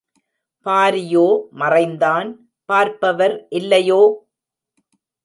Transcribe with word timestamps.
பாரியோ 0.65 1.25
மறைந்தான் 1.53 2.29
பார்ப்பவர் 2.69 3.35
இல்லையோ? 3.49 4.01